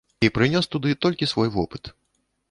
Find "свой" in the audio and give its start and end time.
1.33-1.49